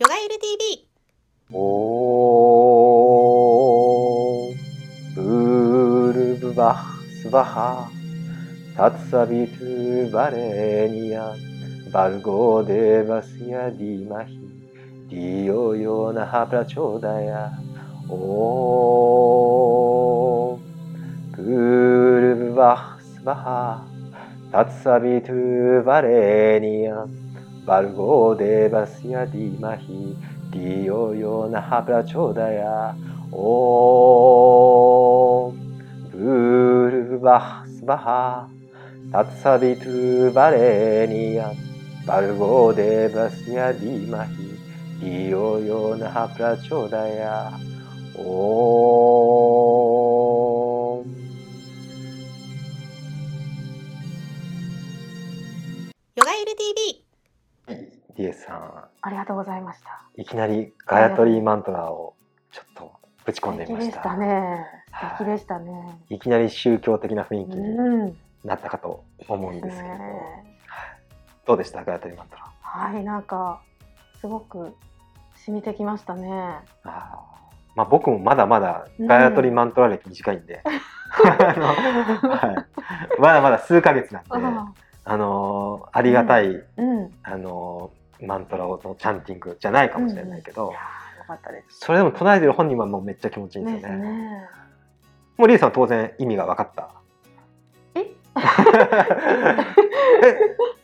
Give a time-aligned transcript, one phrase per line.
[0.00, 0.86] ヨガエル TV
[1.52, 4.54] オー
[5.16, 7.90] ブルブバッスバハ
[8.76, 11.34] タツサビトゥバレニア
[11.92, 14.38] バルゴデバスヤディマヒ
[15.10, 17.50] ディオヨナハプラチョダヤ
[18.08, 18.18] オー
[21.42, 23.84] ブルブバスバハ。
[24.52, 26.14] タツサビトゥバレニア。
[26.14, 26.20] バルゴデバスヤディマヒ。
[26.20, 26.22] ディオヨナハプラチョダヤ。
[26.22, 26.24] オーブルバスバハ。
[26.24, 27.06] タツサビトゥバレニア。
[27.68, 32.96] भर्गो देवस्य धीमहि धियो यो नः प्रचोदयात्。
[33.30, 38.48] ॐ भूर्भुवः स्वः。
[39.12, 41.52] तत्सवितुर्वरेण्यं。
[42.06, 47.52] भर्गो देवस्य धीमहि धियो यो नः प्रचोदयात्。
[48.16, 49.57] オーン
[58.48, 60.02] さんありがとうございました。
[60.16, 62.14] いきなりガヤトリーマントラを
[62.50, 62.92] ちょっと
[63.24, 63.86] ぶち込んでみまし。
[63.86, 64.66] 素敵でしたたね。
[64.90, 65.98] はい素敵でしたね。
[66.08, 68.16] いきなり宗教的な雰囲気にうん。
[68.44, 70.58] なったかと思うんですけれど、ね
[71.46, 71.84] どうでした？
[71.84, 73.60] ガヤトリーマントラはい、なんか
[74.20, 74.74] すごく
[75.34, 76.30] 染みてきましたね。
[76.84, 77.38] あー
[77.74, 81.66] まあ僕もまだまだガヤトリーマントラ歴短いんで、 あの
[82.30, 82.52] は
[83.18, 84.72] い、まだまだ数ヶ月なんで、あ
[85.04, 87.12] あのーありがたい、うん。
[87.22, 91.80] あのーマントラのチャンティングじゃないかもしれないけど、いやーよかったです。
[91.80, 93.98] それでも唱えてる本人はもうめっちゃ気持ちいいんですよね。
[93.98, 94.48] ね。
[95.36, 96.90] もうリーさんは当然意味が分かった。
[97.94, 98.00] え？
[98.00, 98.14] え？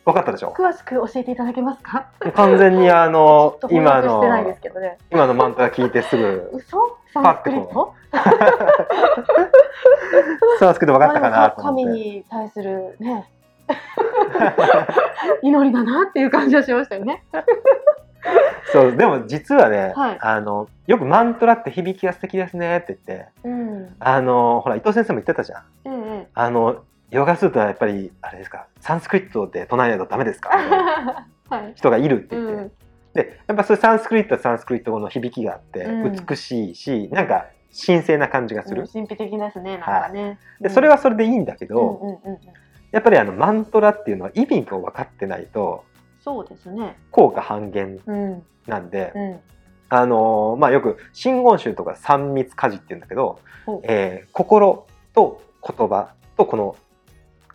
[0.05, 0.53] 分かったでしょ？
[0.55, 2.09] 詳しく教えていただけますか？
[2.35, 4.97] 完全にあのちょっと翻今のですけどね。
[5.11, 6.97] 今のマントラ聞いてすぐ嘘？
[7.13, 7.93] サンスクリット？
[10.59, 11.99] サンスクリット分かったかなと思って。
[11.99, 13.29] に対するね
[15.41, 17.23] 祈りだなっていう感じはしましたよね。
[18.71, 23.95] そうでも実はね、はいあのよくマントラって響きが素敵ですねって言ってうん。
[23.99, 25.63] あのほら伊藤先生も言ってたじゃん。
[25.85, 26.27] うんうん。
[26.33, 30.49] あのヨガスートはやっぱりあれですかサンスクリットで唱えないとダメですか？
[31.49, 31.73] はい。
[31.75, 32.63] 人がいるってう言って。
[32.65, 32.71] ん。
[33.13, 37.45] でやっぱそういうサンスクリットはサンスクリット語の響きがあってうん美しいし、なんか
[37.85, 39.77] 神聖な感じがする、うん神秘的ですね。
[39.77, 40.39] なんかね。
[40.59, 42.39] でそれはそれでいいんだけど、うんうんうんうん。
[42.95, 45.83] やっぱりあのマントラっていうのは意味が分かってないと
[46.23, 46.97] そうですね。
[47.11, 48.43] 効果半減うん。
[48.67, 49.39] なんで、うん。
[49.89, 53.39] あのーまあよく真言宗とか三密家事って言うんだけど、
[53.83, 56.77] えー心と言葉とこの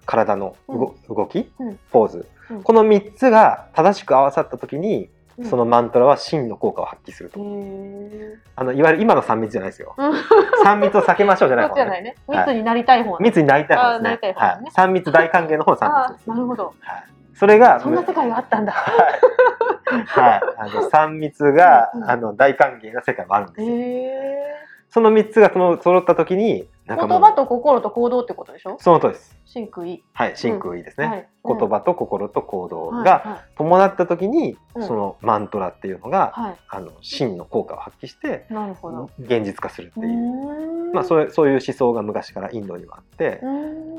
[0.04, 1.78] 体の動,、動き、うん。
[1.90, 2.62] ポーズ、うん。
[2.62, 5.10] この3つが正しく合わさった時に、うん
[5.44, 8.38] そのマントラは真の効果を発揮すると、へえ。
[8.56, 9.94] あのいわゆる今の三密じゃないですよ。
[9.96, 10.12] うん。
[10.62, 12.16] 三密を避けましょうじゃないそうじゃないね。
[12.26, 12.38] はい。
[12.46, 13.16] 密になりたい方ね。
[13.20, 14.10] 密になりたい方ですね。
[14.10, 14.34] ね。
[14.36, 16.30] はい、三密大歓迎の方の三あ密です。
[16.30, 16.74] あ、なるほど。
[16.80, 18.72] はい、それがそんな世界があったんだ。
[18.72, 18.90] は
[19.96, 23.76] い、はい、あの三密が、うんあの大歓迎な世界もあるんですよ。
[24.90, 28.76] その三つがその揃った時に、言葉と心と行動ってことでしょ？
[28.80, 29.38] その通りです。
[29.44, 30.02] 真空意。
[30.12, 31.06] はい、真空いいですね。
[31.06, 36.56] はい言葉と心と行動はいが伴った時に、うんそのマントラっていうのが、はい。
[36.68, 39.10] あの真の効果を発揮してなるほど。
[39.20, 43.40] 現実化するってういう、まあそういうそういう思想が昔からインドにはあって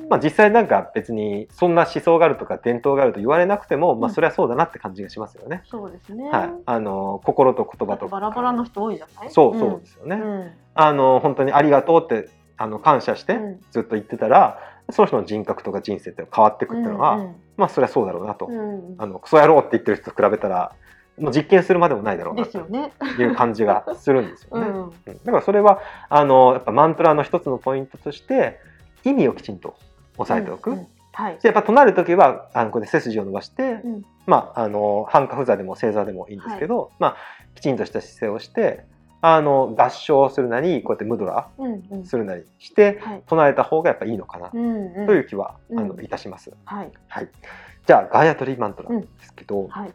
[0.10, 5.64] まあ実際なんか別にそんな思想があるとか伝統があると言われなくても、まあうんそれはそうだなって感じがしますよね。
[5.70, 6.30] そうですね。
[6.30, 9.32] はい、あの心と言葉とバラバラの人多いじゃない？
[9.32, 10.16] そうそうですよね。
[10.18, 10.52] うん。
[10.74, 14.60] あの本当にありがとうってあの感謝してうんずっと言ってたら、
[14.92, 20.74] その人の人格とか人生って変わってくっていうのは、うんまあそれはそうだろうなと、うんあのクソ野郎って言ってる人と比べたら
[21.20, 22.60] もう実験するまでもないだろうなと。
[22.60, 24.68] いう感じがするんですよね。
[24.70, 24.84] うん。
[24.84, 24.92] うん
[25.24, 28.60] だからそれはあのやっぱマントラの一つのポイントとして
[29.04, 29.76] 意味をきちんと
[30.18, 30.72] 押さえておく。
[30.72, 31.38] うんうんはい。
[31.42, 37.16] でやっぱ唱える時はあのこれで背筋を伸ばして、うんまああの半下不座でも正座でもいいんですけど、まあ
[37.56, 38.86] きちんとした姿勢をして
[39.24, 41.48] あの合唱するなりこうやってムドラ。
[42.04, 43.24] するなりしてはい。
[43.28, 44.50] 唱えた方がやっぱいいのかな。
[44.50, 46.52] という気は、うんあのいたします。
[46.66, 47.30] はいはい。
[47.86, 49.94] じゃあガーヤトリーマントラですけど、はい。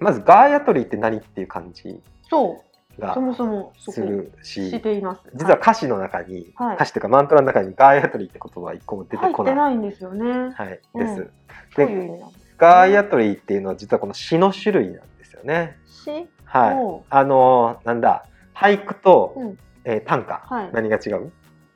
[0.00, 2.62] まずガーヤトリーって何っていう感じそ
[2.98, 3.00] う。
[3.00, 5.22] がそもそもそこするし、しています。
[5.34, 9.56] 実は歌詞の中に、はい歌詞というかマントラの中にガーヤトリーって言葉は一個も出てこない。
[9.56, 10.52] ないんですよね。
[10.54, 11.30] はい、うんです。
[11.76, 12.20] で。
[12.56, 15.76] ガーヤトリーっていうのは実はこの詩の種類なんですよね。
[15.86, 16.28] し。
[16.44, 17.04] はい。
[17.10, 18.26] あのーなんだ？
[18.54, 21.32] 俳句と、うんえー短歌、はい何が違う？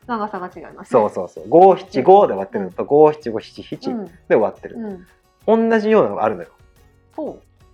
[0.07, 1.01] 長さが違いますね。
[1.01, 1.45] そうそうそう。
[1.49, 4.05] 五七五で終わってるのと五七五七七うん。
[4.07, 4.77] で終わってる。
[5.47, 5.69] うん。
[5.71, 6.49] 同じようなのがあるのよ。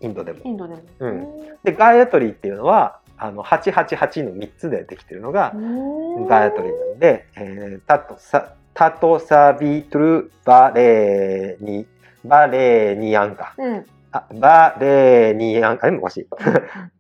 [0.01, 0.41] インドでも。
[0.45, 0.83] インドでも。
[0.99, 1.27] うん
[1.63, 6.27] でガーヤトリーっていうのはあの八八八の三つでできてるのがうん。
[6.27, 11.87] ガーヤトリーなんで、えー、タトサタトサビトゥルバレーニ
[12.25, 13.55] バレーニアンか。
[13.57, 13.87] うん。
[14.11, 16.27] あバレーニアンあれもおかしい。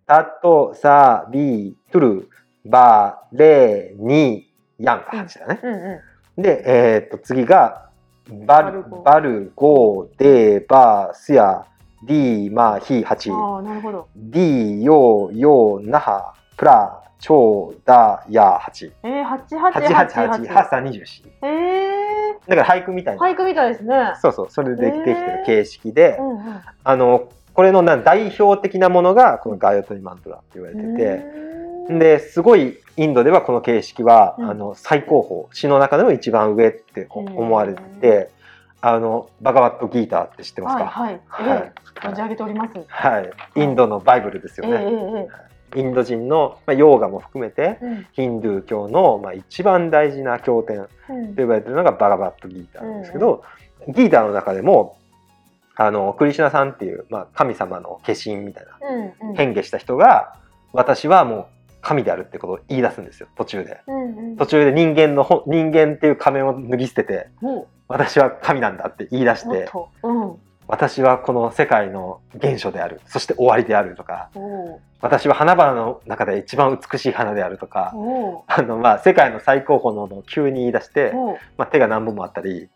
[0.07, 2.31] タトサビトゥル
[2.65, 5.61] バレニヤンが8だね。
[5.63, 6.03] うんう
[6.37, 7.91] で、えーっと次が
[8.47, 11.65] バルバルゴデバスヤ
[12.03, 13.55] ディマヒ8ん。
[13.55, 14.09] ああ、なるほど。
[14.17, 18.93] ディヨヨナハプラチョダヤ8。
[19.03, 21.29] えー、八八八888、8三24。
[21.43, 21.95] ええ
[22.47, 23.27] だから俳句みたいー、な。
[23.27, 24.13] 俳句みたいですね。
[24.21, 26.61] そうそう、それでできてる形式で、うんうん。
[26.83, 30.87] あの、これのな代表的なものが、このガイオトリマントラって言われてて、
[31.89, 31.93] うー。
[31.95, 34.51] んで、すごいインドではこの形式は、うん。
[34.51, 38.31] あの、最高峰、詩の中でも一番上って思われてて、
[38.81, 40.85] あの、バガバットギーターって知ってますか？
[40.85, 41.49] はいはい。
[41.49, 41.59] はい。
[41.59, 42.73] ええ存じ上げております。
[42.87, 43.31] はい。
[43.55, 45.29] インドのバイブルですよええね。
[45.77, 45.81] え。
[45.81, 48.07] インド人の、まあ、ヨーガも含めて、えうん。
[48.13, 53.43] ヒンドゥー教の、まあ、一番大事な経典うんと呼ばれてるのがバガバットギーターなんですけど、
[53.89, 54.99] ギーターの中でも
[55.77, 59.37] あのクリシュナさんっていう、まあ、神様の化身みたいなうんうん。
[59.37, 60.35] 変化した人が
[60.73, 61.47] 私はもう
[61.81, 63.81] 神であるってことを言い出すんですよ途中で。
[63.87, 64.37] うんうん。
[64.37, 69.89] 途中で人間のほ人間っていう仮面を脱ぎ捨てても私は神なんだって言い出してと。
[70.03, 70.37] うん。
[70.67, 77.93] 私はこの世界の原初であるそして終わりであるとかお私は花々の中で一番美しい花であるとか
[78.47, 82.71] あのまあ世界の最高峰のものを急に言い出して、おまあ、手が何本もあったり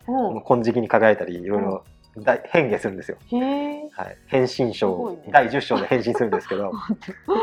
[0.45, 1.83] 金色に輝いたりいろいろ
[2.17, 3.17] 大変化するんですよ。
[3.91, 5.31] はい、変身す章、ね。
[5.31, 6.71] 第10章で変身するんですけど。
[7.27, 7.39] うん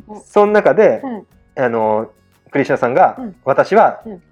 [0.24, 1.26] その中で、うん。
[1.58, 2.10] あの
[2.50, 3.36] クリシュナさんが、うん。
[3.44, 4.22] 私はうん。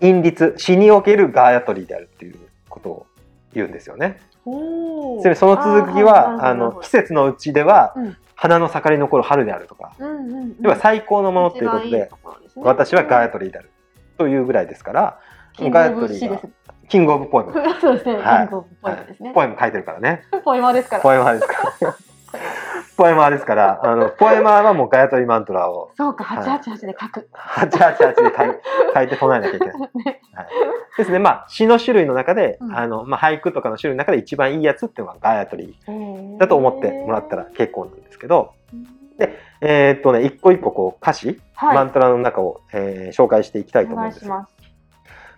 [0.00, 2.36] 陰律死におけるガーヤトリーであるっていう
[2.68, 3.06] ことを
[3.52, 4.20] 言うんですよね。
[4.44, 8.16] それその続きはあの季節のうちでは、うん。
[8.36, 10.62] 花の盛り残る春であるとか、うんうんうん。
[10.62, 12.08] では最高のものっていうことでね。
[12.54, 13.70] 私はガーヤトリーである
[14.16, 15.18] というぐらいですから、
[15.58, 16.40] ガヤトリーが。
[16.88, 18.16] キングオブポエム、そうですね。
[18.16, 19.32] キはいングオブポエムですね。
[19.34, 20.22] ポエム書いてるからね。
[20.44, 21.02] ポエマーですから。
[21.02, 21.54] ポエマーですか
[21.86, 21.94] ら。
[22.98, 27.28] ポエマーですから、あの、ポエマーはもうガヤトリマントラをそうか、はい八八八で書く。
[27.32, 28.56] 888で書い
[28.92, 29.78] 書いて唱えなきゃいけない。
[29.78, 29.88] はい、
[30.96, 35.78] ですね、まあ、詩の種類の中で、うんあの、まあ、俳句とかの種類の中で一番いいやつっていうのがガヤトリ
[36.38, 38.54] だと思ってもらったら結構なんですけど、
[39.16, 44.54] でえーっとね、一個一個こう歌詞、はい、マントラの中を、えー紹介していきたいとお思いします。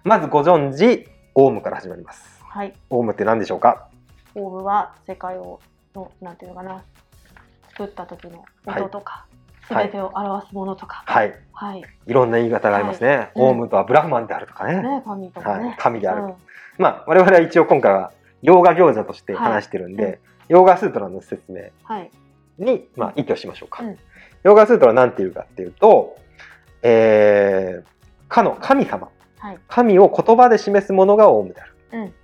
[0.02, 2.42] まずご存知、オウムから始まります。
[2.42, 2.74] はい。
[2.90, 3.88] オウムって何でしょうか？
[4.34, 5.60] オーブは世界を
[5.94, 6.82] のなんていうのかな、
[7.70, 9.26] 作った時の音とか、
[9.64, 11.02] すべ、はいてを表すものとか。
[11.06, 11.34] はい。
[11.52, 11.82] はい。
[12.06, 13.08] いろんな言い方がありますね。
[13.08, 14.82] はいうんオウムとはブラフマンであるとかね。
[14.82, 15.66] ね、神とかね。
[15.66, 16.22] はい、神である。
[16.22, 16.34] うん
[16.78, 18.12] まあ、我々は一応今回は、
[18.42, 20.18] ヨーガ行者として話してるんで、はい
[20.48, 22.10] ヨーガスートラの説明はい。
[22.58, 23.84] に、まあ、意図しましょうか。
[23.84, 23.96] うん
[24.42, 26.16] ヨーガスートラは何て言うかっていうと、
[26.82, 29.19] えー、かの神様、はい。
[29.68, 31.74] 神を言葉で示すものがオウムである。
[31.92, 32.08] うん。
[32.08, 32.14] と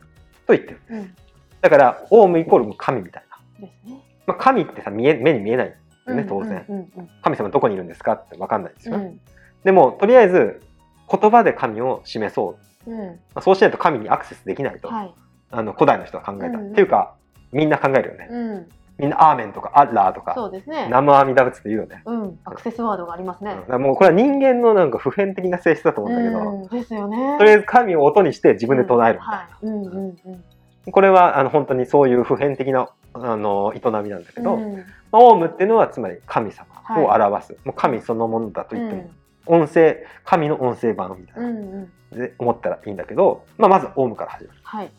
[0.48, 0.80] 言ってる。
[0.90, 1.14] うん。
[1.60, 3.24] だから、オウムイコール神みたい
[3.60, 3.66] な。
[3.66, 4.00] ですね。
[4.26, 5.76] まあ、神ってさ見え、目に見えない。
[6.06, 6.88] よね当然うんうん
[7.22, 8.96] 神様どこにいるんですかって分かんないですよ。
[8.96, 9.20] うんうん。
[9.64, 10.62] でも、とりあえず、
[11.10, 12.90] 言葉で神を示そう。
[12.90, 15.14] まあ、そうしないと神にアクセスできないと、はい。
[15.50, 16.46] あの古代の人は考えた。
[16.46, 17.14] うんうんっていうか、
[17.52, 18.66] みんな考えるよね。
[18.98, 19.04] うん。
[19.04, 20.88] みんなアーメンとかアッラーとか、そうですね。
[20.88, 22.02] ナムアミダ仏って言うよね。
[22.04, 22.38] うん。
[22.44, 26.68] アクセスワードがありますねうんもうこれは人間のなんか普遍的な性質だと思うんだけど、うん。
[26.68, 27.36] ですよね。
[27.38, 29.36] とりあえず神を音にして自分で唱えるみたいな。
[29.38, 29.48] はい。
[29.62, 30.92] うんうんうん。
[30.92, 34.76] これはあの本当にそういう普遍的なあの営みなんだけど、うん
[35.10, 36.66] まあオウムっていうのはつまり神様
[36.98, 39.10] を表す、もう神そのものだと言っても、
[39.46, 42.18] 音声神の音声版みたいうんな、うん。
[42.18, 44.90] で思ったらいいんだけど、まあ、まずオウムから始まる、はい。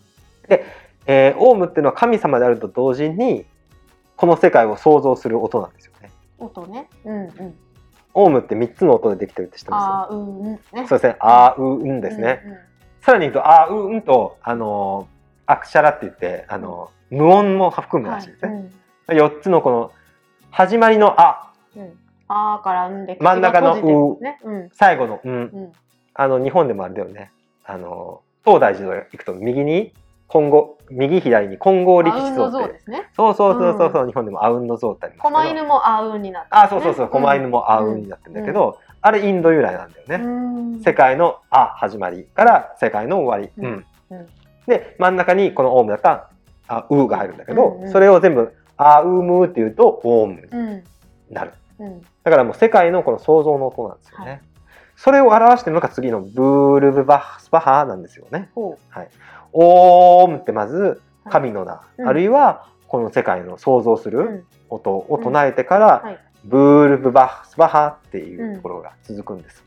[1.06, 3.46] えーオウムっていうのは神様であると同時に
[4.18, 6.10] この世界を創造する音なんですよね。
[6.40, 6.90] 音ね。
[7.06, 7.56] うんうん。
[8.14, 10.52] オウムって3つの音でできてるって知ってまあーうんうん。
[10.54, 10.60] ね。
[10.84, 11.16] すそうですね。
[11.20, 12.58] あーううんですね、うんうん。
[13.02, 18.70] さらに言うとあーううんとあのーアクシャラって言ってあのー無音も含むらしいですね、
[19.06, 19.18] はい。
[19.18, 19.92] 4つのこの
[20.52, 21.54] 始まりの「あ。
[21.76, 21.82] うん。
[21.84, 21.94] うん。
[22.28, 24.40] あーからうんで真ん中の口が閉じてますね。
[24.44, 24.70] うん。
[24.74, 25.34] 最後の「うん。
[25.34, 25.74] うん。」
[26.20, 27.32] あの日本でもあれだよね。
[27.64, 29.94] あの東大寺の行くと右に
[30.28, 32.52] 今後右左に金剛力士像って。
[32.52, 33.10] 像ですね。
[33.16, 35.36] そうそうそうそうそう、日本でもあうんの像ってありますけど。
[35.36, 40.28] 狛犬もあうんになってあそうそうそう狛犬もあうんになってるんだけど、あれインド由来なんだよね、う
[40.78, 40.80] ん。
[40.82, 43.74] 世界の「あ」始まりから世界の終わり、ううん。
[43.76, 44.28] んうん。
[44.66, 46.30] で真ん中にこの「オウム」だったら
[46.68, 47.92] 「あう」が入るんだけど、うんうん。
[47.92, 50.84] それを全部「あうむ」っていうと「オウム」にうん。
[51.32, 51.54] なる。
[51.80, 52.02] うん。
[52.24, 54.42] だからもう世界のこの創造の音なんですよね、はい
[54.98, 58.50] それを表してるのが次のブールブバッスバハなんですよね。
[58.56, 58.78] ほ
[59.54, 62.10] オームってまず神の名、うん。
[62.10, 64.12] あるいはこの世界の創造すう。
[64.18, 64.44] うるん。
[64.70, 66.20] 音を唱えてから、はい。
[66.44, 69.64] ブールブバッスバハっていうところが続くんです。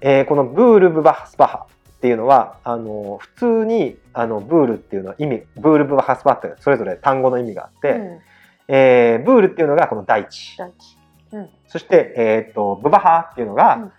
[0.00, 8.20] えーこのブールブバッスバハっていうのはあの普通にあのブールっていうのは意味ブールブバハスバってそれぞれ単語の意味があって、うん。
[8.68, 10.56] えーブールっていうのがこの大地。
[10.56, 10.98] 大地。
[11.32, 11.50] うん。
[11.68, 13.92] そして、えっ、と、ブバハっていうのが、うん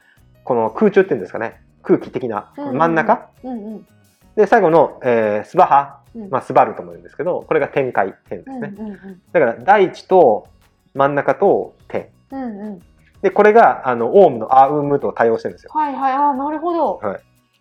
[0.44, 1.62] この空中っていうんですかね。
[1.84, 3.30] 空気的な真ん中。
[3.44, 3.88] うんうん。
[4.36, 6.30] で、最後の、えースバハ、うん。
[6.30, 8.74] まあ、スバルとも言うんですけど、これが天界、天ですね。
[9.32, 10.48] だから、大地と
[10.94, 12.08] 真ん中と天。
[12.32, 12.60] うんうん。
[12.60, 12.82] うん
[13.22, 15.72] で、これが、あの、オウムのアウムと対応してるんですよ。
[15.76, 16.14] はいはい。
[16.14, 17.00] あーなるほど。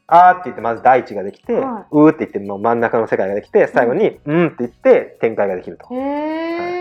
[0.07, 4.47] あーって言って、まず大地ができて、はうーって言って、もう真ん中の世界ができて、最後に、うん。
[4.47, 5.95] って言って、天界ができると。
[5.95, 6.80] へえ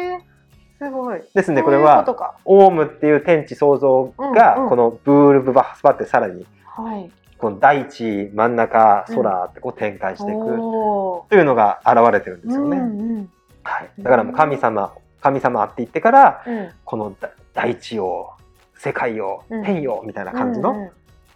[0.80, 1.22] すごい。
[1.34, 2.06] ですんで、これは、
[2.46, 7.12] オウムっていう天地創造が、このブールブバスバってさらに、はい。
[7.38, 13.28] この大地、真ん中、空ってこう展開していくおというのが現れてるんでーすよね。
[13.64, 16.70] はい、だからもう神様、神様って言ってから、うん。
[16.86, 18.32] このだ大地を、
[18.78, 19.64] 世界を、うん。
[19.64, 20.90] 天よみたいな感じの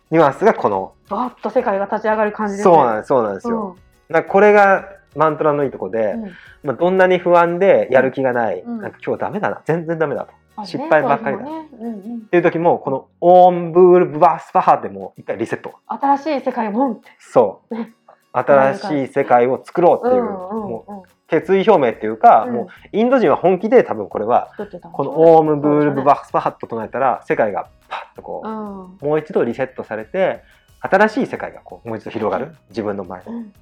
[0.10, 2.76] ニュアンスがこの、バッと世界が立ち上がる感じですね。
[2.76, 3.76] そうなんです、そうなんですよ。
[4.10, 4.86] だこれが
[5.16, 6.16] マントラのいいとこで、
[6.64, 8.82] まあ、どんなに不安でやる気がない、うん。
[8.82, 10.66] なんか今日ダメだな、全然ダメだと。
[10.66, 11.68] 失敗ばっかりだね。
[11.80, 12.18] うんうん。
[12.18, 15.74] っていう時も、このオーンブールブバスパハでも一回リセット。
[15.88, 17.10] 新しい世界をボンって。
[17.20, 17.76] そう。
[17.76, 17.94] ね。
[18.32, 22.54] 新しい世界を作ろうっていう、もううん決意表明っていうか、うん。
[22.54, 28.54] もうインド人は本気で多分これは、作ってたこのオームブールブバスパハッと唱えたら、世界がパッとこう、うん。
[29.10, 30.44] もう一度リセットされて、
[30.80, 32.56] 新しい世界がこうもう一度広がる。
[32.70, 33.32] 自分の前で。
[33.32, 33.54] うん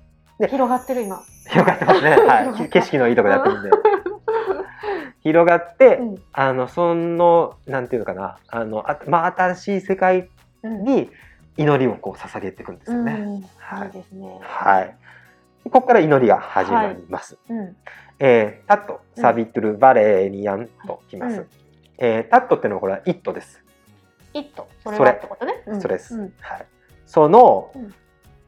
[0.41, 2.09] で広がってる今広がってますね。
[2.25, 2.69] はい。
[2.69, 3.69] 景色のいいとこでやってるんで。
[5.21, 10.29] 広がって、うんあの、その、なんていうのかな、あの、あまあ、新しい世界
[10.63, 11.11] うんに
[11.57, 13.13] 祈りをこう捧げていくんですよね。
[13.13, 14.95] うんはいいいですねはい。
[15.65, 17.37] ここから祈りが始まります。
[17.49, 17.75] うん
[18.19, 21.39] えータット、うんサビトゥル、バレーニアンときます。
[21.39, 21.47] うん
[21.99, 23.63] えータットってのはこれはイットです。
[24.33, 26.15] イットそれそれはってことねうんそれです。
[26.15, 26.65] うんはい。
[27.05, 27.93] その、うん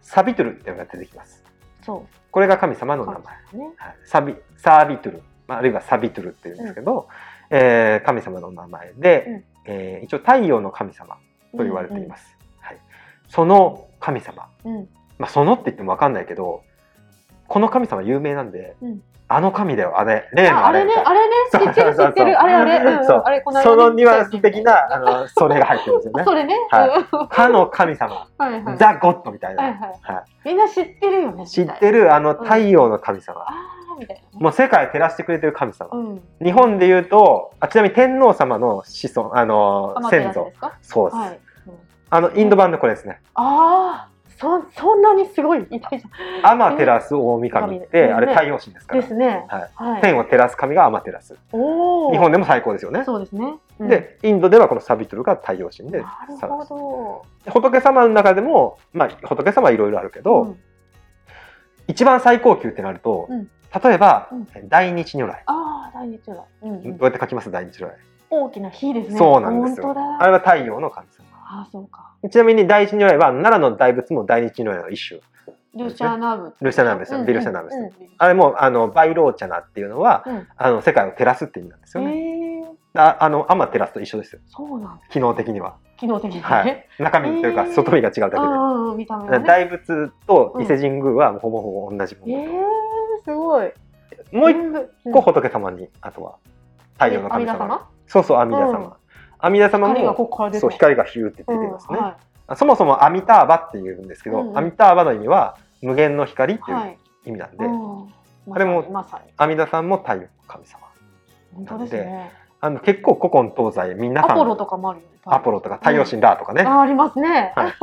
[0.05, 1.42] サビトゥルっていうのが出てきます。
[1.83, 3.21] そこれが神様のう名前。
[3.21, 3.73] ね。
[3.77, 7.07] はい、サビサービトゥル、まあ、あるいはサビトゥルっていうんですけど、
[7.49, 9.43] えー神様の名前で、うん。
[9.65, 11.17] えー一応太陽の神様
[11.55, 12.37] と言われています。
[12.59, 12.77] はい、
[13.27, 14.75] その神様、うん。
[14.77, 16.63] うんまあ、そのって言っても分かんないけど
[17.47, 19.01] この神様有名なんで、うん
[19.35, 20.29] あの神だよあれ。
[20.33, 22.39] 例のああれねあれね知ってる知ってる。
[22.39, 22.77] あれあれ。
[22.77, 26.23] うんあれこの間ねそのニュアンス的なあのそれが入ってるんですよね。
[26.25, 26.55] それね。
[26.69, 27.27] はうん。
[27.27, 28.77] かの神様、はいはい。
[28.77, 29.91] ザ・ゴッドみたいな、はいはい。
[30.01, 34.27] はみんな知ってるよねい知ってるあの太陽の神様、ああみたいなね。
[34.33, 36.21] もう世界を照らしてくれてる神様、うん。
[36.43, 40.51] 日本で言うとあちなみに天皇様の子孫あの先祖。
[40.81, 41.39] そうです、
[42.09, 43.19] あのインド版のこれですね。
[43.33, 46.03] ああそそんなにすごいいたじ
[46.43, 49.45] アマテラス大神ってうんあれ太陽神ですから、ですね。
[49.47, 49.69] はい。
[49.75, 50.01] はい。
[50.01, 51.37] 天を照らす神がアマテラス。
[51.51, 53.55] おお日本でも最高ですよね、そうですね。
[53.79, 53.87] うん。
[53.89, 57.51] でインドではこのサビトルが太陽神でなるほど。
[57.51, 60.59] 仏様の中でもまあ仏様はいろいろあるけど、うん。
[61.87, 63.49] 一番最高級ってなると、うん。
[63.83, 64.47] 例えば、うん。
[64.69, 66.43] 大日如来、ああ大日如来。
[66.61, 66.83] うんうん。
[66.83, 67.51] どうやって書きます？
[67.51, 67.97] 大日如来、
[68.29, 69.17] 大きな火ですね。
[69.17, 69.93] そうなんですよ。
[70.19, 71.23] あれは太陽の神様
[71.53, 72.12] ああそうか。
[72.29, 75.22] ちなみに大日如来は奈良の大仏も大日如来の一種。
[75.75, 76.53] ルシャナブ。
[76.62, 80.48] ルシャナブですビルシャナブですうんあれもあのバイローチャナっていうのは、うん。
[80.57, 82.63] あの世界を照らすって意味なんですよね。
[82.95, 84.41] ああのアマテラスと一緒ですよ。
[84.48, 85.75] そうなんだ機能的には。
[85.98, 86.41] 機能的にね。
[86.41, 86.88] はい。
[87.00, 88.38] 中身というか外見が違うだけで。
[88.38, 89.48] うんうん見た目がね。
[89.48, 92.50] 大仏と伊勢神宮はほぼほぼ同じもの、ええ
[93.25, 93.72] すごい。
[94.31, 96.36] もう一個仏様にあとは
[96.93, 97.88] 太陽の神様？
[98.07, 98.93] そうそう阿弥陀様、うん
[99.43, 104.57] 阿弥陀様もここから出てそう光がヒューって出てうんますね、はあそもそも阿弥陀バっていうんですけど、うんうん。
[104.57, 108.13] 阿弥陀バの意味は無限の光っていういはい意味なんで、うん
[108.53, 109.07] あれもま
[109.38, 110.79] 阿弥陀さんも太陽の神様
[111.55, 112.31] 本当ですね。
[112.59, 117.53] あの結構古今東西皆さんアポロとかもあるよねアポロとか太陽神ラーとかね、あありますね。
[117.55, 117.73] はい。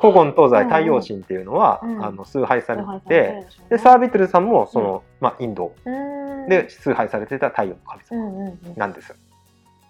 [0.00, 0.68] 古今東西うん。
[0.68, 2.04] 太陽神っていうのは、うん。
[2.04, 6.48] あの崇拝されはいてて、でサービトルさんもその、まあ、インドうん。
[6.48, 8.76] で崇拝されてた太陽の神う様んうんうん。
[8.76, 9.14] なんです。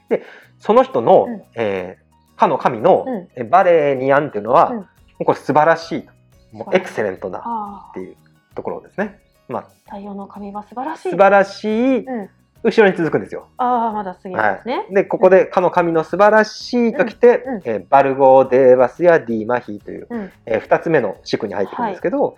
[0.09, 0.23] で
[0.59, 1.43] その人の、うん。
[1.57, 2.05] えー
[2.37, 3.29] かの神の、うん。
[3.37, 5.25] えバレーニアンっていうのは、うん。
[5.25, 6.09] これ素晴らしい
[6.57, 8.17] もうエクセレントなっていう
[8.57, 9.21] ところですね。
[9.49, 11.11] まあ、太陽の神は素晴らしい。
[11.11, 12.29] 素晴らしい、うん。
[12.65, 13.49] 後ろに続くんですよ。
[13.59, 14.87] ああまだ次ですね。
[14.91, 17.55] でここで「かの神の素晴らしい」ときて、うん。
[17.55, 17.63] うん。
[17.67, 20.33] えーバルゴ・デーバスやディーマヒという、うん。
[20.47, 22.37] え2つ目の地区に入ってくるんですけど、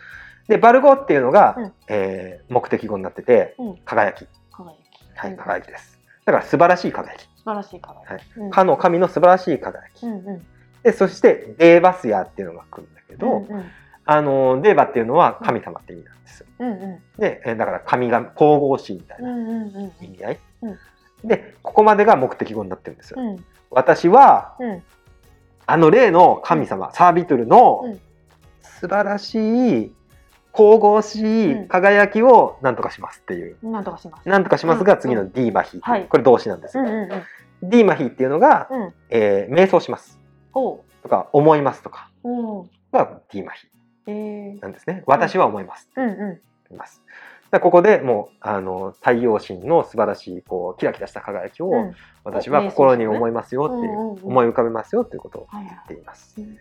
[0.48, 1.72] でバルゴっていうのが、うん。
[1.88, 3.76] えー目的語になっててうん。
[3.84, 5.16] 輝き、輝き。
[5.16, 5.36] はい、うん。
[5.36, 5.98] 輝きです。
[6.24, 7.22] だから素晴らしい輝き。
[7.22, 8.10] 素晴らしい輝き。
[8.10, 8.20] はい。
[8.36, 8.50] うん。
[8.50, 10.46] かの神の素晴らしい輝き、うんうん。
[10.82, 13.64] でそしてデーバスヤっていうのが来るんだけど、うんうん。
[14.04, 16.46] あのデーバっていうのは神様って意味なんですよ。
[16.58, 16.72] うんう
[17.16, 17.20] ん。
[17.20, 20.04] で、えーだから神が神々しいみたいなうんうんうん。
[20.04, 20.78] 意味合い、うん。
[21.24, 23.44] でここまでが目的語になってるんですよ、うん。
[23.70, 24.82] 私はうん。
[25.68, 28.00] あの例の神様、サービトゥルのうん。
[28.78, 29.92] 素晴らしい
[30.56, 31.64] 神々しうん。
[31.64, 34.28] い輝きを何とかしますっていう、なんとかします。
[34.28, 35.00] なんとかしますがうん。
[35.00, 36.06] 次の D マヒ、はい。
[36.06, 37.22] これ動詞なんですよ、うんうんうん。
[37.62, 38.94] ディーマヒっていうのが、うん。
[39.10, 40.18] えー瞑想します。
[40.52, 42.10] ほとか思いますとか。
[42.92, 43.68] がディーマヒ
[44.06, 44.60] えー。
[44.60, 45.02] なんですね。
[45.06, 46.08] 私は思います、うん。
[46.08, 47.02] ういます。
[47.50, 51.94] だここでもうあの太陽神の素晴らしいこうキラキラした輝きを、んうん。
[52.24, 54.24] 私は心に思いますよっていう、うんうんうん。
[54.24, 56.56] 思い浮かべますよっていうことを言っています、うん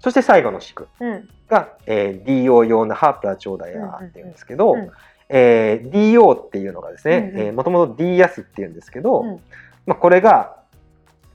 [0.00, 1.28] そして最後の宿うん。
[1.48, 4.92] が、えー、DO 用のハープラーダヤっていうんですけど、うんうんうん。
[5.28, 7.46] えー DO っていうのがですねうんうん。
[7.46, 9.40] えーもともと D ヤスっていうんですけど、うん。
[9.86, 10.56] まあ、これが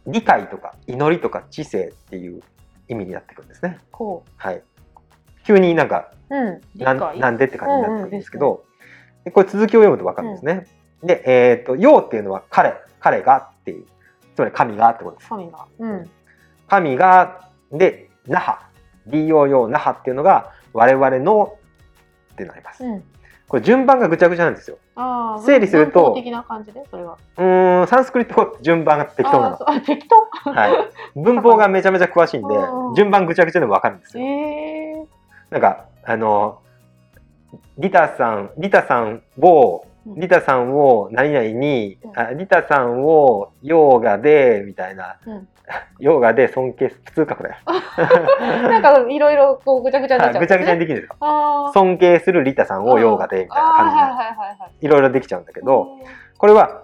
[0.07, 2.41] 理解とか祈りとか知性っていう
[2.88, 3.79] 意味になってくるんですね。
[3.91, 4.62] こはい、
[5.45, 8.65] 急になんかううん理ななんでって感じになってくるんですけど、
[9.24, 10.67] でこれ続きを読むと分かるんですね。
[11.03, 13.86] で、えっ、と、陽っていうのは彼、彼がっていう、
[14.36, 15.29] つまり神がってことです。
[15.29, 15.65] 神が。
[15.79, 16.10] うん。
[16.67, 18.60] 神が、で、那覇、
[19.08, 21.58] DO 用那覇っていうのが我々の
[22.34, 22.84] ってなります。
[22.84, 23.03] うん
[23.48, 24.79] これ順番がぐちゃぐちゃなんですよ。
[25.46, 29.70] 整理すると的な感じでそれはうーん、サンスクリット語って順番が適当なの。
[29.70, 30.08] あ適
[30.44, 30.50] 当？
[30.50, 30.72] はい。
[31.15, 32.55] 文法がめちゃめちゃ詳しいんで
[32.96, 35.08] 順番ぐちゃぐちゃでも分かるんですえよ。
[35.51, 36.60] ーなんか、あの、
[37.77, 42.19] リタさん、リタさんを、うんリタさんを何々に、うん。
[42.19, 45.47] あリタさんをヨーガで、みたいな、うん。
[46.00, 47.55] ヨーガで尊敬す、普通かこれ。
[48.69, 51.71] なんかいろいろこうぐちゃぐちゃになっちゃうんはいぐちゃぐちゃにでできるんですよ。
[51.74, 53.89] 尊敬するリタさんをヨーガで、みたいな感
[54.71, 55.88] じで、いろいろできちゃうんだけど、
[56.38, 56.83] これは、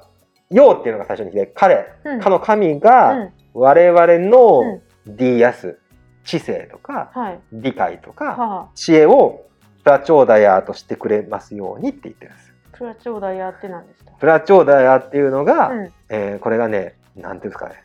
[0.50, 2.20] ヨーっていうのが最初に来て、彼、うん。
[2.20, 3.34] かの神うがん。
[3.54, 4.82] 我々うのん。
[5.06, 5.80] ディアス、
[6.24, 7.40] 知性とかはい。
[7.52, 8.68] 理解とかはあ。
[8.76, 9.42] 知恵を
[9.84, 12.51] プラチョーダヤーとしてくれますようにって言ってるんです。
[12.82, 15.94] プラチョーダヤって何でしたプラチョーダヤーっていうのが、うん。
[16.10, 17.84] えーこれがね、なんていうんですかね、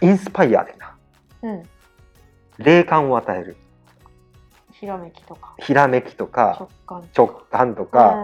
[0.00, 0.94] インスパイア的な、
[1.42, 1.62] うん。
[2.58, 3.56] 霊感を与える、
[4.70, 5.56] ひらめきとか。
[5.58, 7.08] ひらめきとか直感。
[7.16, 8.14] 直感とか、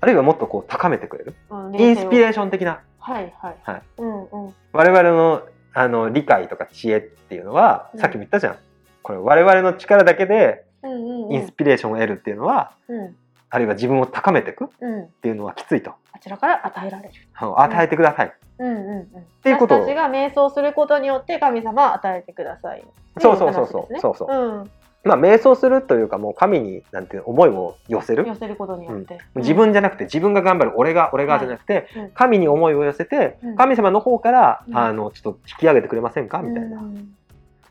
[0.00, 3.56] あるいはもっとこう高めてくれる、うんインスピレーーション的な、はいはい。
[3.64, 3.82] はい。
[3.98, 4.54] うんうん。
[4.72, 5.42] 我々の
[5.74, 8.00] あの理解とか知恵っていうのは、うん。
[8.00, 8.56] さっきも言ったじゃん。
[9.02, 11.32] これ我々の力だけでうんうんうん。
[11.32, 13.16] インスピレーションを得るっていうのは、うん
[13.50, 15.08] あるいは自分を高めていくっうん。
[15.22, 15.92] ていうのはきついと。
[16.12, 17.12] あちらから与えられる。
[17.34, 18.32] 与えてください。
[18.58, 19.06] うんうんうん。
[19.42, 19.76] ていうこと。
[19.76, 22.84] を私たちが瞑想することによって神様は与えてください。
[23.18, 24.00] そうそうそうそう。
[24.00, 24.28] そうそう。
[24.30, 24.70] うん。
[25.04, 28.26] まあ瞑想するというかもう神になんていうの思いを寄せる。
[28.26, 29.18] 寄せることによって。
[29.36, 30.72] 自分じゃなくて自分が頑張る。
[30.74, 33.56] 俺が俺がじゃなくて、うん神に思いを寄せて、うん。
[33.56, 34.76] 神様の方から、うん。
[34.76, 36.40] あのちょっと引き上げてくれませんか？
[36.42, 37.14] みたいな、うん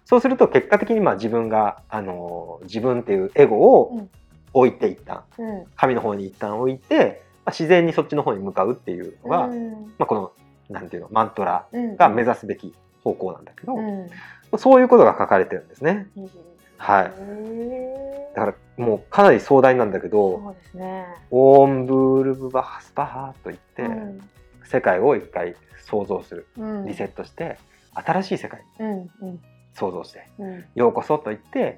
[0.08, 4.10] そうすると結果的にまあ自分があの自分っていうエゴをうん
[4.56, 5.66] 置いて一旦うん。
[5.76, 9.72] 神の方に一旦置いて、まあ、自然にそっちの方に向かうっていうのが、うん。
[9.98, 10.32] まあ、この
[10.70, 11.96] なんていうのマントラうん。
[11.98, 14.10] が目指すべき方向なんだけど、うん。
[14.58, 16.08] そういうことが書かれてるんですね。
[16.16, 16.30] いい。
[16.78, 24.20] はいだからもうかなり壮大なんだけどそうですね「オーンブールブバハスパハ」と言って、うん。
[24.66, 26.48] 世界を一回想像する。
[26.58, 26.86] うん。
[26.86, 27.58] リセットして、
[27.94, 28.90] 新しい世界うん。
[29.22, 29.40] うん。
[29.74, 30.66] 想像してうん。
[30.76, 31.78] ようこそと言って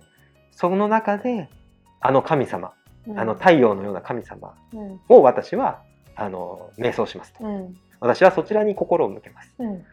[0.51, 1.49] その中で
[1.99, 2.73] あの神様、
[3.07, 3.19] うん。
[3.19, 4.99] あの太陽のような神様うん。
[5.09, 5.81] を私は
[6.15, 7.43] あの瞑想しますと。
[7.43, 7.75] うん。
[7.99, 9.55] 私はそちらに心を向けます。
[9.59, 9.83] うん。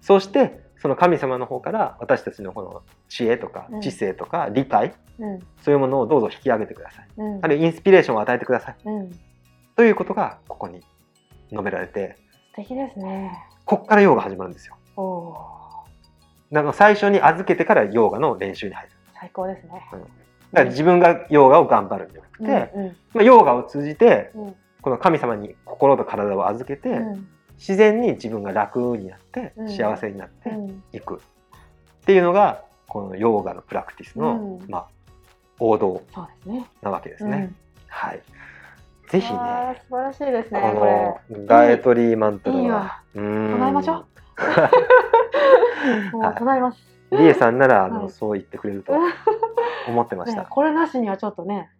[0.00, 3.80] そしてその神様の方から私たちのこの知恵とかうん。
[3.80, 5.38] 知性とか理解、うん。
[5.62, 7.08] そういうものをどうぞ引き上げてください。
[7.16, 7.40] うん。
[7.42, 8.76] あるいはインスピレーションを与えてください。
[8.84, 9.10] うん。
[9.76, 10.82] ということがここに
[11.50, 12.16] 述べられて
[12.54, 13.32] 素敵ですね。
[13.64, 14.76] こっからヨガが始まるんですよ。
[16.52, 18.92] だから最初に預けてからヨガの練習に入る。
[19.18, 19.88] 最高ですね
[20.54, 24.56] だから自分がヨガを頑張るんじゃなくて、うんまあ、ヨガを通じてうん。
[24.80, 27.28] この神様に心と体を預けて、うん。
[27.56, 29.68] 自然に自分が楽になってうん。
[29.68, 30.82] 幸せになってうん。
[30.92, 31.16] いく。
[31.16, 31.18] っ
[32.04, 34.70] ていうのがこのヨガのプラクティスの、うん。
[34.70, 34.88] まあ、
[35.58, 36.02] 王道
[36.82, 37.36] なわけですね。
[37.36, 37.56] うん。
[37.88, 38.22] はい、
[39.08, 39.38] ぜひね
[39.88, 42.80] 素晴らしいですねここのガエトリーマントラいいわ。
[42.80, 43.58] はうーん。
[43.58, 44.06] 唱えましょう。
[46.16, 48.10] もう唱えますリエさんならあの、はい。
[48.10, 48.92] そう言ってくれると
[49.88, 50.42] 思ってました。
[50.42, 51.70] ねこれなしにはちょっとね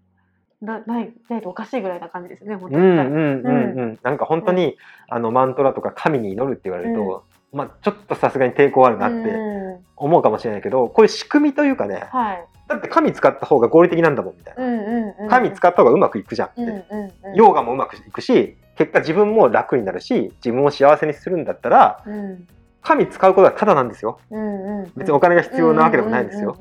[0.60, 4.76] なないないとおかしいぐらいな感じですね本当にうんうんうんうん、なんか本当に、
[5.08, 9.84] あのマントラとか神に祈るって言われると、まあちょっとさすがに抵抗あるなってうん。
[9.96, 12.44] 思うかもしれないけどこういう仕組みというかねはい。
[12.66, 15.28] だって神使った方が合理的なんだもんみたいな、うんうんうん。
[15.28, 17.34] 神使った方がうまくいくじゃんって、うんうんうん。
[17.34, 22.46] ヨガもうまくいくし結果自分も楽になるし自分を幸せにするんだったらうん
[22.84, 24.20] 神使うことはただなんですよ。
[24.30, 26.56] うんうん別にお金が必要なわけでもないんですよ、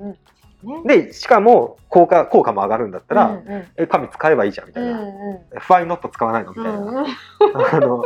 [0.85, 3.67] でしかも効果効果も上がるんだったら、うんうん。
[3.77, 5.59] え神使えばいいじゃんみたいな、うんうん。
[5.59, 7.05] ファイノット使わないのみたいな、うんうん。
[7.05, 8.03] あの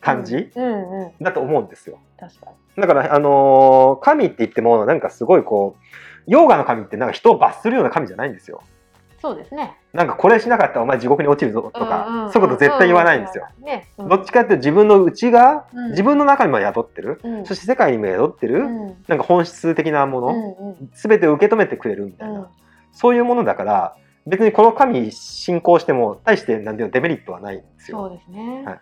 [0.00, 1.98] 感じ、うんうんだと思うんですよ。
[2.18, 5.82] 確かだからあのー神って言ってもなんかすごいこう
[6.26, 8.62] ヨガの神ってなんか人を罰するような神じゃないんですよ
[9.20, 9.76] そうですね。
[9.92, 13.48] なんかこれしなかったらお前地獄に落ちるぞとか、そういうこと絶対言わないんですよ。。
[13.60, 13.88] ね。
[13.98, 22.46] うんどっちかっていうと自分の内側、うん自分の中にも宿ってる、うんそして世界にも宿ってる、うんなんか本質的なもの、全てを受け止めてくれるみたいな、うん
[22.92, 27.98] そういうものだから別にこの神信仰しても大してなんていうのデメリットはないんですよ。
[27.98, 28.64] そうですね。
[28.64, 28.80] はい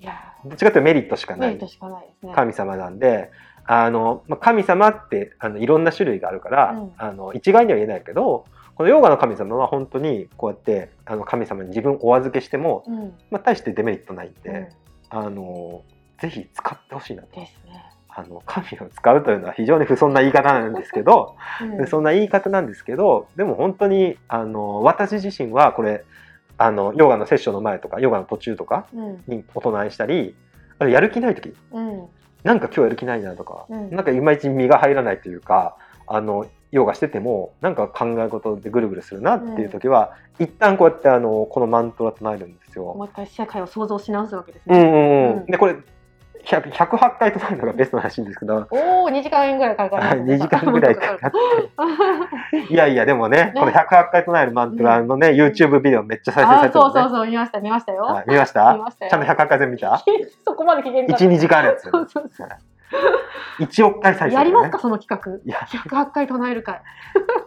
[0.00, 0.12] いや
[0.44, 2.32] どっちかというとメリットしかー、ないメリットしかないですね。
[2.34, 3.30] 神様なんで。
[3.70, 8.46] あのまあ神様ってあのいろんな種類があるから、うんあの一概には言えないけど
[8.78, 13.12] このヨガの神様は本当にこうやってあの神様に自分をお預けしても、うん。
[13.28, 14.68] まあ、大してデメリットないんで、うん。
[15.10, 15.82] あの
[16.20, 17.40] ぜひ使ってほしいなと。
[17.40, 17.82] ですね。
[18.08, 21.34] あの神を使うというのは非常に不遜な言い方なんですけど、
[21.76, 21.86] うん。
[21.88, 26.04] そんな言い方なんですけどでも本当にあの私自身はこれ
[26.56, 29.24] あのヨガのセッションの前とかヨガの途中とかうん。
[29.26, 30.36] にお唱えしたり
[30.78, 32.06] あとやる気ない時うん。
[32.44, 33.90] なんか今日やる気ないなとか、うん。
[33.90, 42.84] なんかいまいち身が入らないというかあのヨガしててもなんか考え事でぐるぐるするなっていう時は、一旦こうやってあのこのマントラ唱えるんですよ。
[42.94, 44.78] もう一回世界を想像し直すわけですね。
[44.78, 45.36] うんうんうん。
[45.38, 45.46] うん。
[45.46, 45.76] でこれ
[46.44, 48.66] 100 108回唱えるのがベストらしいんですけど。
[48.70, 50.44] おお、二時間ぐらいかかるんですね。
[50.44, 58.02] 2時間ぐらいかかって いやいやでもねこの108回唱えるマントラのね、YouTube ビデオめっちゃ再生されてるのねそうそうそう見ました見ましたよ。
[58.04, 58.74] はい見ました？
[58.74, 59.10] 見ましたよ。
[59.10, 59.98] ちゃんと108回全部見た？
[60.46, 61.24] そこまで聞けるかった。
[61.24, 62.48] 12時間あるやつ そうそうそう。
[63.58, 65.66] 1億回再生、ね、やりますかその企いや画。
[65.66, 66.80] 百八回唱える会。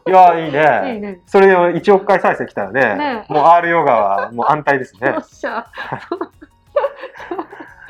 [0.07, 1.21] いやいいねいいね。
[1.25, 5.65] それで1億回再生来たらねねもう R ヨガはもう安泰ですねよっしゃ。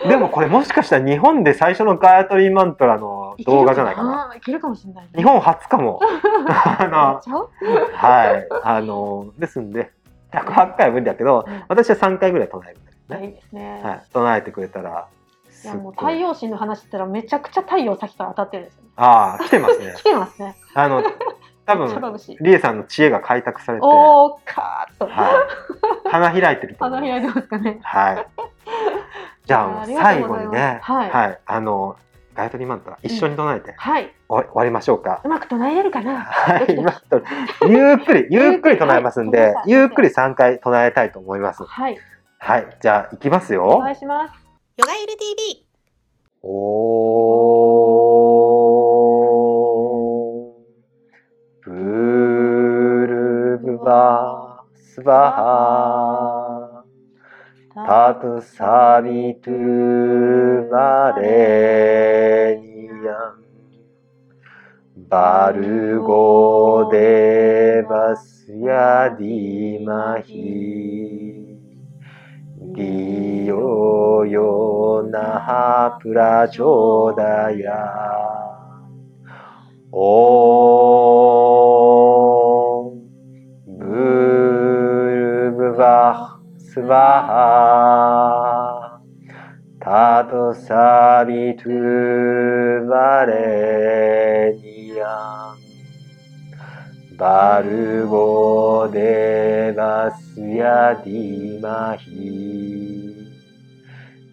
[0.08, 4.34] でもこれもしかしたら日本で最初のガヤトリーマントラの動画じゃないかな。
[4.36, 5.12] いけるかもしれないね。
[5.16, 6.00] 日本初かも。
[6.50, 7.22] あの、
[7.94, 8.48] はい。
[8.64, 9.92] あの、ですんで、
[10.34, 13.26] 108回は無理だけど、うん私は3回ぐらい唱えるんだけどね。
[13.28, 13.82] いいですね。
[13.84, 14.02] はい。
[14.12, 15.06] 唱えてくれたら、
[15.64, 18.90] いやもう太陽神の話してたらめちゃくちゃ太陽先から当たってるんですよね。
[18.96, 20.04] ああ、来てますね 来。
[20.04, 20.56] てますね。
[20.74, 21.04] あの、
[21.66, 22.38] 多分、眩しい。
[22.42, 25.08] リエさんの知恵が開拓されて、はおおカーッと。
[25.08, 26.12] い。
[26.12, 26.96] 花開いてると思。
[26.96, 27.80] 花開いてますかね。
[27.84, 28.28] はい。
[29.46, 31.96] じゃあ最後にね、はいあの、
[32.34, 34.14] ガヤトリーマントラ一緒に唱えてはい。
[34.30, 35.20] 終わりましょうか。
[35.24, 36.22] うまく唱えれるかな？
[36.22, 37.22] はい、今と
[37.68, 41.64] ゆっくり、ゆっくり唱えますんで、はいゆっくり3回唱えたいと思います。
[41.66, 41.98] はい。
[42.40, 43.80] はい、じゃあ、いきますおよ。
[43.80, 44.41] 願いします。
[44.78, 45.66] ヨガエル TV
[46.44, 51.70] おー。
[51.70, 51.72] ブ
[53.06, 56.84] ルブバスバハ。
[57.86, 63.44] タトサビトゥバレニヤン。
[65.10, 71.31] バルゴデバスヤディマヒ。
[72.74, 77.76] ディヨヨナハプラチョダヤ
[79.92, 82.92] オー
[83.68, 89.02] ブルブバスバハ
[89.82, 95.61] タトサビトゥバレニヤ
[97.22, 103.14] バルゴデバスヤディマヒ。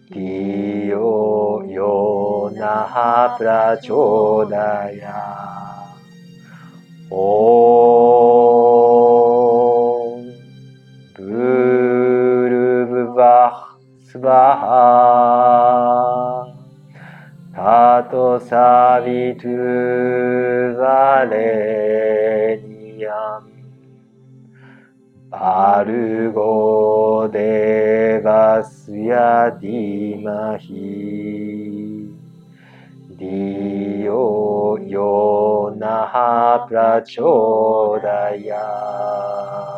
[0.09, 5.85] ディヨヨナハプラチョダヤ。
[7.11, 10.33] オー
[11.15, 16.43] ブルブバスバハ。
[17.55, 22.78] タトサビトゥバレニ。
[25.31, 32.09] アルゴデバスヤディマヒ。
[33.19, 39.68] ディオヨナハプラチョーダヤ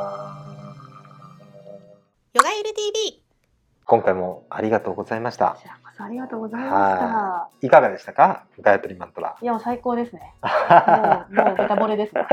[3.92, 5.58] 今回もありがとうございました
[5.98, 7.48] ありがとうございましたは。
[7.62, 8.46] いかがでしたか？
[8.62, 10.34] ガヤトリマントラいやもう最高ですね。
[10.42, 12.26] もうもうベタ惚れですね。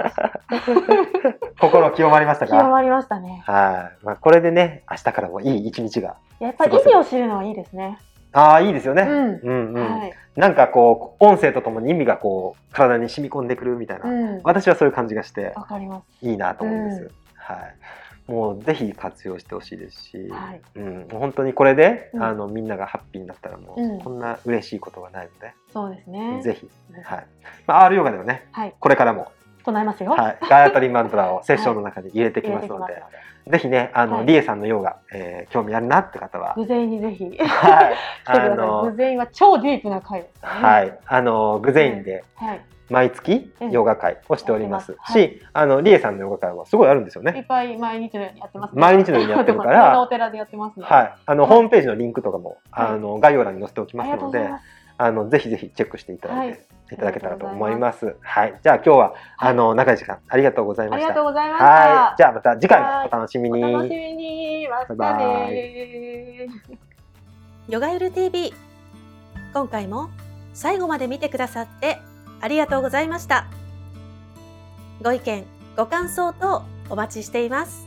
[1.61, 2.53] 心清まりましたか？
[2.53, 3.43] 清まりましたね。
[3.45, 7.99] はい、まあ、これでね明日からもいい一日がやっぱり意味を知るのはいいですね。
[8.33, 9.11] ああいいですよね、うん。
[9.11, 10.13] うんうんはい。
[10.37, 14.41] なんかこう音声とともに意味がこう体に染み込んでくるみたいな、うん。
[14.45, 16.25] 私はそういう感じがしてわかります。
[16.25, 17.75] いいなと思うんです、うんはい、
[18.29, 20.61] もうぜひ活用してほしいですし、はい。
[20.77, 26.41] うん、本当にこれで、うんあのみんながハッピーになったらもう、うんこんな嬉しいことがないので、そうですね。
[26.43, 27.27] ぜひ、うんはい
[27.67, 28.75] まあ、R ヨガではねはい。
[28.79, 29.33] これからも、
[29.65, 30.11] 唱えますよ。
[30.11, 33.51] はい、ガヤトリマントラをセッションの中に入れてきますので、てきますので。
[33.51, 38.91] ぜひねあの、はいリエさんのヨガ、えー興味あるなって方は、無全にぜひ来てくはい、ださい。
[38.91, 40.49] 無全は超ディープな回ですね。
[40.49, 42.61] はい、あのグゼインで、はい。
[42.91, 43.71] 毎月うん。
[43.71, 44.93] ヨガ会をしております。
[44.93, 45.13] やってます。
[45.13, 47.45] はし、あのリエさんのヨガ会はすごいあるんですよいっね。
[47.49, 50.87] ぱい毎日のようにやってます、毎日のようにやってるからお寺でやってますね。
[50.87, 51.53] はい、あの、はい。
[51.53, 52.87] ホームページのリンクとかも、はい。
[52.89, 54.61] あの概要欄に載せておきありますのでがとうござい。
[55.01, 56.59] あのぜひぜひチェックしていただいはい。
[56.89, 58.17] て、い、ただけたらと思います。
[58.21, 61.09] はい、じゃあ今日は、あの長い時間ありがとうございありました。
[61.11, 61.65] がとうございました。
[61.67, 63.65] はい、じゃあまた次回もお楽しみに。
[63.65, 64.69] お楽しみに。
[64.69, 65.13] またバイ。
[65.13, 65.19] バ
[65.51, 66.47] ね
[67.69, 68.55] ヨガゆる TV
[69.53, 70.09] 今回も
[70.55, 71.99] 最後まで見てくださって
[72.41, 73.47] ありがとうございました。
[75.03, 75.45] ご意見
[75.77, 77.87] ご感想等お待ちしています。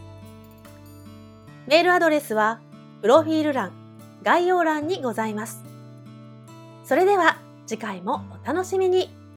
[1.67, 2.59] メールアドレスは
[3.01, 3.71] プロフィール欄
[4.23, 5.63] 概要欄にございます。
[6.83, 7.37] それでは
[7.67, 9.20] 次回もお楽しみに。